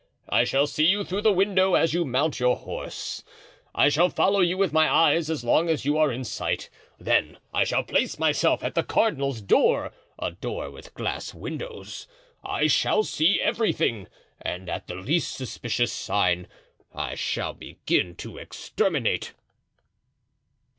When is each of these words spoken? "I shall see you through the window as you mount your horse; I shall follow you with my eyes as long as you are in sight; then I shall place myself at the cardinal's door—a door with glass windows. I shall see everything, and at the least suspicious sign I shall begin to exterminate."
"I 0.29 0.45
shall 0.45 0.65
see 0.65 0.85
you 0.87 1.03
through 1.03 1.21
the 1.21 1.31
window 1.31 1.75
as 1.75 1.93
you 1.93 2.05
mount 2.05 2.39
your 2.39 2.55
horse; 2.55 3.23
I 3.75 3.89
shall 3.89 4.09
follow 4.09 4.39
you 4.39 4.57
with 4.57 4.73
my 4.73 4.91
eyes 4.91 5.29
as 5.29 5.43
long 5.43 5.69
as 5.69 5.85
you 5.85 5.95
are 5.99 6.11
in 6.11 6.23
sight; 6.23 6.71
then 6.99 7.37
I 7.53 7.65
shall 7.65 7.83
place 7.83 8.17
myself 8.17 8.63
at 8.63 8.73
the 8.73 8.81
cardinal's 8.81 9.41
door—a 9.41 10.31
door 10.31 10.71
with 10.71 10.95
glass 10.95 11.35
windows. 11.35 12.07
I 12.43 12.65
shall 12.65 13.03
see 13.03 13.39
everything, 13.39 14.07
and 14.41 14.67
at 14.69 14.87
the 14.87 14.95
least 14.95 15.35
suspicious 15.35 15.93
sign 15.93 16.47
I 16.95 17.13
shall 17.13 17.53
begin 17.53 18.15
to 18.15 18.39
exterminate." 18.39 19.33